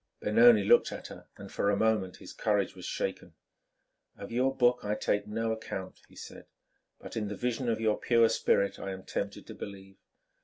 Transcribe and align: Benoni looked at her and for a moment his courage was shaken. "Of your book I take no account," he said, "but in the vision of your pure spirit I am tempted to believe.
Benoni 0.19 0.63
looked 0.63 0.91
at 0.91 1.09
her 1.09 1.27
and 1.37 1.51
for 1.51 1.69
a 1.69 1.77
moment 1.77 2.17
his 2.17 2.33
courage 2.33 2.73
was 2.75 2.85
shaken. 2.85 3.35
"Of 4.17 4.31
your 4.31 4.55
book 4.55 4.79
I 4.81 4.95
take 4.95 5.27
no 5.27 5.51
account," 5.51 5.99
he 6.09 6.15
said, 6.15 6.47
"but 6.99 7.15
in 7.15 7.27
the 7.27 7.35
vision 7.35 7.69
of 7.69 7.79
your 7.79 7.99
pure 7.99 8.27
spirit 8.27 8.79
I 8.79 8.93
am 8.93 9.03
tempted 9.05 9.45
to 9.45 9.53
believe. 9.53 9.97